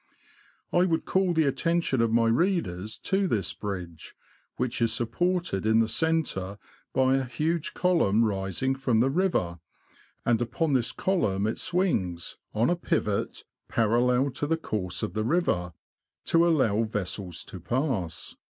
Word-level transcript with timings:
I 0.73 0.85
would 0.85 1.05
call 1.05 1.31
the 1.31 1.43
attention 1.45 2.01
of 2.01 2.11
my 2.11 2.25
readers 2.25 2.97
to 3.03 3.27
this 3.27 3.53
bridge, 3.53 4.15
which 4.57 4.81
is 4.81 4.91
supported 4.91 5.63
in 5.63 5.79
the 5.79 5.87
centre 5.87 6.57
by 6.91 7.13
a 7.17 7.23
huge 7.25 7.75
column 7.75 8.25
rising 8.25 8.73
from 8.73 8.99
the 8.99 9.11
river; 9.11 9.59
and 10.25 10.41
upon 10.41 10.73
this 10.73 10.91
column 10.91 11.45
it 11.45 11.59
swings, 11.59 12.37
on 12.51 12.67
a 12.71 12.75
pivot, 12.75 13.43
parallel 13.69 14.31
to 14.31 14.47
the 14.47 14.57
course 14.57 15.03
of 15.03 15.13
the 15.13 15.23
river, 15.23 15.73
to 16.25 16.47
allow 16.47 16.81
vessels 16.81 17.43
to 17.45 17.59
pass. 17.59 18.35